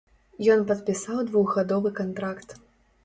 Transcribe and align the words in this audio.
Ён 0.53 0.63
падпісаў 0.71 1.21
двухгадовы 1.29 1.93
кантракт. 2.01 2.49